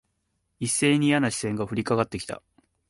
[0.59, 2.41] 一斉にいやな視線が降りかかって来た。